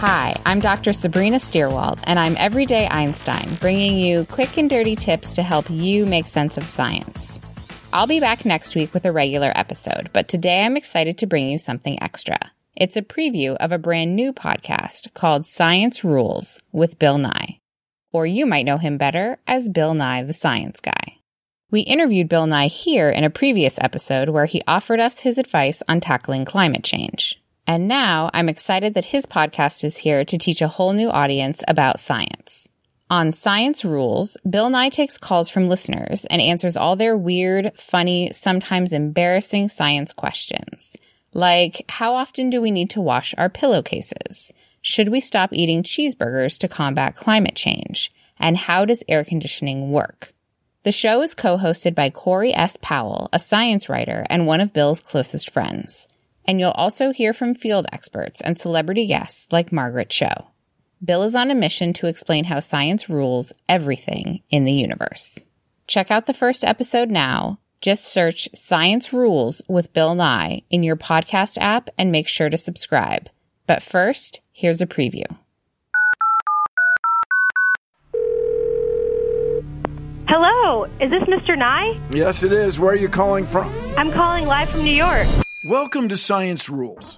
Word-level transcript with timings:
Hi, 0.00 0.34
I'm 0.46 0.60
Dr. 0.60 0.94
Sabrina 0.94 1.36
Stierwalt, 1.36 2.02
and 2.04 2.18
I'm 2.18 2.34
Everyday 2.38 2.88
Einstein, 2.88 3.58
bringing 3.60 3.98
you 3.98 4.24
quick 4.24 4.56
and 4.56 4.70
dirty 4.70 4.96
tips 4.96 5.34
to 5.34 5.42
help 5.42 5.68
you 5.68 6.06
make 6.06 6.24
sense 6.24 6.56
of 6.56 6.66
science. 6.66 7.38
I'll 7.92 8.06
be 8.06 8.18
back 8.18 8.46
next 8.46 8.74
week 8.74 8.94
with 8.94 9.04
a 9.04 9.12
regular 9.12 9.52
episode, 9.54 10.08
but 10.14 10.26
today 10.26 10.64
I'm 10.64 10.78
excited 10.78 11.18
to 11.18 11.26
bring 11.26 11.50
you 11.50 11.58
something 11.58 12.02
extra. 12.02 12.38
It's 12.74 12.96
a 12.96 13.02
preview 13.02 13.56
of 13.56 13.72
a 13.72 13.78
brand 13.78 14.16
new 14.16 14.32
podcast 14.32 15.12
called 15.12 15.44
Science 15.44 16.02
Rules 16.02 16.62
with 16.72 16.98
Bill 16.98 17.18
Nye. 17.18 17.59
Or 18.12 18.26
you 18.26 18.46
might 18.46 18.66
know 18.66 18.78
him 18.78 18.98
better 18.98 19.38
as 19.46 19.68
Bill 19.68 19.94
Nye 19.94 20.22
the 20.22 20.32
Science 20.32 20.80
Guy. 20.80 21.18
We 21.70 21.82
interviewed 21.82 22.28
Bill 22.28 22.46
Nye 22.46 22.66
here 22.66 23.10
in 23.10 23.22
a 23.22 23.30
previous 23.30 23.74
episode 23.80 24.30
where 24.30 24.46
he 24.46 24.62
offered 24.66 24.98
us 24.98 25.20
his 25.20 25.38
advice 25.38 25.82
on 25.88 26.00
tackling 26.00 26.44
climate 26.44 26.82
change. 26.82 27.40
And 27.66 27.86
now 27.86 28.30
I'm 28.34 28.48
excited 28.48 28.94
that 28.94 29.06
his 29.06 29.24
podcast 29.26 29.84
is 29.84 29.98
here 29.98 30.24
to 30.24 30.38
teach 30.38 30.60
a 30.60 30.68
whole 30.68 30.92
new 30.92 31.08
audience 31.08 31.62
about 31.68 32.00
science. 32.00 32.66
On 33.08 33.32
Science 33.32 33.84
Rules, 33.84 34.36
Bill 34.48 34.70
Nye 34.70 34.88
takes 34.88 35.18
calls 35.18 35.48
from 35.48 35.68
listeners 35.68 36.24
and 36.30 36.40
answers 36.40 36.76
all 36.76 36.96
their 36.96 37.16
weird, 37.16 37.72
funny, 37.76 38.30
sometimes 38.32 38.92
embarrassing 38.92 39.68
science 39.68 40.12
questions. 40.12 40.96
Like, 41.32 41.84
how 41.88 42.14
often 42.14 42.50
do 42.50 42.60
we 42.60 42.70
need 42.70 42.90
to 42.90 43.00
wash 43.00 43.34
our 43.38 43.48
pillowcases? 43.48 44.52
Should 44.82 45.08
we 45.08 45.20
stop 45.20 45.52
eating 45.52 45.82
cheeseburgers 45.82 46.58
to 46.58 46.68
combat 46.68 47.14
climate 47.14 47.56
change? 47.56 48.12
And 48.38 48.56
how 48.56 48.84
does 48.84 49.02
air 49.08 49.24
conditioning 49.24 49.90
work? 49.90 50.32
The 50.82 50.92
show 50.92 51.20
is 51.22 51.34
co-hosted 51.34 51.94
by 51.94 52.10
Corey 52.10 52.54
S. 52.54 52.78
Powell, 52.80 53.28
a 53.32 53.38
science 53.38 53.88
writer 53.88 54.26
and 54.30 54.46
one 54.46 54.60
of 54.60 54.72
Bill's 54.72 55.00
closest 55.00 55.50
friends 55.50 56.08
and 56.50 56.58
you'll 56.58 56.70
also 56.72 57.12
hear 57.12 57.32
from 57.32 57.54
field 57.54 57.86
experts 57.92 58.40
and 58.40 58.58
celebrity 58.58 59.06
guests 59.06 59.46
like 59.52 59.70
Margaret 59.70 60.10
Cho. 60.10 60.48
Bill 61.02 61.22
is 61.22 61.36
on 61.36 61.50
a 61.50 61.54
mission 61.54 61.92
to 61.92 62.08
explain 62.08 62.44
how 62.44 62.58
science 62.58 63.08
rules 63.08 63.52
everything 63.68 64.42
in 64.50 64.64
the 64.64 64.72
universe. 64.72 65.38
Check 65.86 66.10
out 66.10 66.26
the 66.26 66.34
first 66.34 66.64
episode 66.64 67.08
now. 67.08 67.60
Just 67.80 68.04
search 68.04 68.48
Science 68.52 69.12
Rules 69.12 69.62
with 69.68 69.92
Bill 69.92 70.14
Nye 70.16 70.62
in 70.70 70.82
your 70.82 70.96
podcast 70.96 71.56
app 71.58 71.88
and 71.96 72.10
make 72.12 72.26
sure 72.26 72.50
to 72.50 72.58
subscribe. 72.58 73.30
But 73.70 73.84
first, 73.84 74.40
here's 74.52 74.82
a 74.82 74.86
preview. 74.88 75.26
Hello, 80.26 80.86
is 81.00 81.08
this 81.08 81.22
Mr. 81.28 81.56
Nye? 81.56 81.96
Yes, 82.10 82.42
it 82.42 82.52
is. 82.52 82.80
Where 82.80 82.90
are 82.90 82.96
you 82.96 83.08
calling 83.08 83.46
from? 83.46 83.72
I'm 83.96 84.10
calling 84.10 84.46
live 84.46 84.70
from 84.70 84.82
New 84.82 84.90
York. 84.90 85.28
Welcome 85.70 86.08
to 86.08 86.16
Science 86.16 86.68
Rules, 86.68 87.16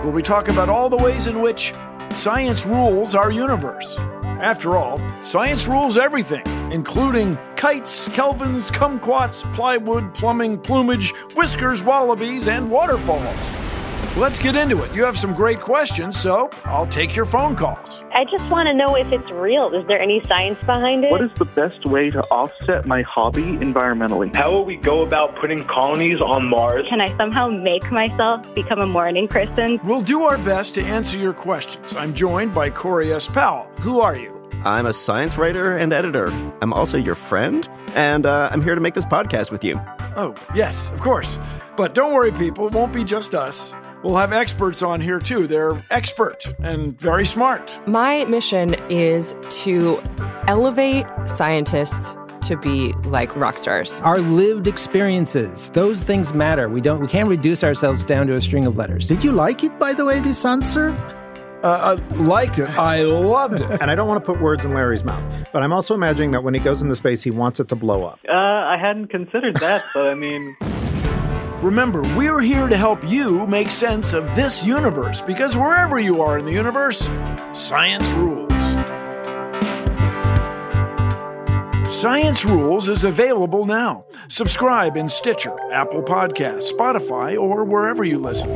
where 0.00 0.12
we 0.12 0.22
talk 0.22 0.48
about 0.48 0.70
all 0.70 0.88
the 0.88 0.96
ways 0.96 1.26
in 1.26 1.42
which 1.42 1.74
science 2.10 2.64
rules 2.64 3.14
our 3.14 3.30
universe. 3.30 3.98
After 3.98 4.78
all, 4.78 4.98
science 5.22 5.66
rules 5.66 5.98
everything, 5.98 6.46
including 6.72 7.36
kites, 7.54 8.08
kelvins, 8.08 8.72
kumquats, 8.72 9.44
plywood, 9.52 10.14
plumbing, 10.14 10.56
plumage, 10.56 11.12
whiskers, 11.34 11.82
wallabies, 11.82 12.48
and 12.48 12.70
waterfalls. 12.70 13.57
Let's 14.16 14.38
get 14.38 14.56
into 14.56 14.82
it. 14.82 14.92
You 14.92 15.04
have 15.04 15.16
some 15.16 15.32
great 15.32 15.60
questions, 15.60 16.18
so 16.18 16.50
I'll 16.64 16.86
take 16.86 17.14
your 17.14 17.24
phone 17.24 17.54
calls. 17.54 18.02
I 18.12 18.24
just 18.24 18.44
want 18.50 18.66
to 18.66 18.74
know 18.74 18.96
if 18.96 19.06
it's 19.12 19.30
real. 19.30 19.72
Is 19.72 19.86
there 19.86 20.02
any 20.02 20.20
science 20.26 20.58
behind 20.64 21.04
it? 21.04 21.12
What 21.12 21.22
is 21.22 21.30
the 21.36 21.44
best 21.44 21.86
way 21.86 22.10
to 22.10 22.20
offset 22.24 22.84
my 22.84 23.02
hobby 23.02 23.42
environmentally? 23.42 24.34
How 24.34 24.50
will 24.50 24.64
we 24.64 24.76
go 24.76 25.02
about 25.02 25.36
putting 25.36 25.64
colonies 25.66 26.20
on 26.20 26.46
Mars? 26.48 26.86
Can 26.88 27.00
I 27.00 27.16
somehow 27.16 27.48
make 27.48 27.92
myself 27.92 28.42
become 28.56 28.80
a 28.80 28.86
morning 28.86 29.28
person? 29.28 29.78
We'll 29.84 30.02
do 30.02 30.22
our 30.24 30.38
best 30.38 30.74
to 30.74 30.82
answer 30.82 31.16
your 31.16 31.32
questions. 31.32 31.94
I'm 31.94 32.12
joined 32.12 32.52
by 32.52 32.70
Corey 32.70 33.12
S. 33.12 33.28
Powell. 33.28 33.70
Who 33.82 34.00
are 34.00 34.16
you? 34.16 34.34
I'm 34.64 34.86
a 34.86 34.92
science 34.92 35.38
writer 35.38 35.76
and 35.76 35.92
editor. 35.92 36.26
I'm 36.60 36.72
also 36.72 36.98
your 36.98 37.14
friend, 37.14 37.68
and 37.94 38.26
uh, 38.26 38.48
I'm 38.50 38.62
here 38.62 38.74
to 38.74 38.80
make 38.80 38.94
this 38.94 39.04
podcast 39.04 39.52
with 39.52 39.62
you. 39.62 39.80
Oh, 40.16 40.34
yes, 40.56 40.90
of 40.90 41.00
course. 41.00 41.38
But 41.76 41.94
don't 41.94 42.12
worry, 42.12 42.32
people, 42.32 42.66
it 42.66 42.72
won't 42.72 42.92
be 42.92 43.04
just 43.04 43.36
us. 43.36 43.72
We'll 44.02 44.16
have 44.16 44.32
experts 44.32 44.82
on 44.82 45.00
here 45.00 45.18
too. 45.18 45.46
They're 45.46 45.82
expert 45.90 46.46
and 46.60 46.98
very 47.00 47.26
smart. 47.26 47.76
My 47.88 48.24
mission 48.26 48.74
is 48.90 49.34
to 49.62 50.00
elevate 50.46 51.06
scientists 51.26 52.16
to 52.42 52.56
be 52.56 52.92
like 53.04 53.34
rock 53.34 53.58
stars. 53.58 53.92
Our 54.00 54.20
lived 54.20 54.68
experiences, 54.68 55.70
those 55.70 56.04
things 56.04 56.32
matter. 56.32 56.68
We 56.68 56.80
don't 56.80 57.00
we 57.00 57.08
can't 57.08 57.28
reduce 57.28 57.64
ourselves 57.64 58.04
down 58.04 58.28
to 58.28 58.34
a 58.34 58.40
string 58.40 58.66
of 58.66 58.76
letters. 58.76 59.08
Did 59.08 59.24
you 59.24 59.32
like 59.32 59.64
it 59.64 59.78
by 59.78 59.92
the 59.92 60.04
way 60.04 60.20
this 60.20 60.44
answer? 60.44 60.90
Uh, 61.64 61.98
I 61.98 62.14
liked 62.14 62.60
it. 62.60 62.70
I 62.78 63.02
loved 63.02 63.60
it. 63.60 63.80
and 63.80 63.90
I 63.90 63.96
don't 63.96 64.06
want 64.06 64.24
to 64.24 64.32
put 64.32 64.40
words 64.40 64.64
in 64.64 64.74
Larry's 64.74 65.02
mouth, 65.02 65.48
but 65.52 65.64
I'm 65.64 65.72
also 65.72 65.92
imagining 65.92 66.30
that 66.30 66.44
when 66.44 66.54
he 66.54 66.60
goes 66.60 66.80
into 66.80 66.94
space, 66.94 67.20
he 67.24 67.32
wants 67.32 67.58
it 67.58 67.68
to 67.70 67.74
blow 67.74 68.04
up. 68.04 68.20
Uh, 68.28 68.32
I 68.32 68.76
hadn't 68.80 69.08
considered 69.08 69.56
that, 69.56 69.84
but 69.92 70.06
I 70.06 70.14
mean. 70.14 70.56
Remember, 71.62 72.02
we're 72.16 72.40
here 72.40 72.68
to 72.68 72.76
help 72.76 73.02
you 73.02 73.44
make 73.48 73.70
sense 73.70 74.12
of 74.12 74.24
this 74.36 74.64
universe 74.64 75.20
because 75.20 75.56
wherever 75.56 75.98
you 75.98 76.22
are 76.22 76.38
in 76.38 76.46
the 76.46 76.52
universe, 76.52 77.08
science 77.52 78.08
rules. 78.10 78.48
Science 81.92 82.44
Rules 82.44 82.88
is 82.88 83.02
available 83.02 83.64
now. 83.66 84.04
Subscribe 84.28 84.96
in 84.96 85.08
Stitcher, 85.08 85.56
Apple 85.72 86.02
Podcasts, 86.02 86.70
Spotify, 86.72 87.36
or 87.36 87.64
wherever 87.64 88.04
you 88.04 88.18
listen. 88.18 88.52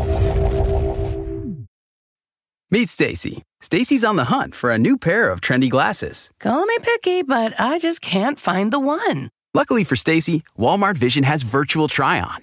Meet 2.71 2.89
Stacy. 2.89 3.43
Stacy's 3.61 4.05
on 4.05 4.15
the 4.15 4.27
hunt 4.27 4.55
for 4.55 4.71
a 4.71 4.79
new 4.79 4.97
pair 4.97 5.29
of 5.29 5.41
trendy 5.41 5.69
glasses. 5.69 6.31
Call 6.39 6.67
me 6.67 6.77
picky, 6.83 7.23
but 7.23 7.59
I 7.59 7.81
just 7.81 8.01
can't 8.01 8.39
find 8.39 8.73
the 8.73 8.79
one. 8.79 9.31
Luckily 9.55 9.83
for 9.83 9.97
Stacy, 9.97 10.45
Walmart 10.57 10.97
Vision 10.97 11.25
has 11.25 11.43
virtual 11.43 11.89
try 11.89 12.21
on. 12.21 12.43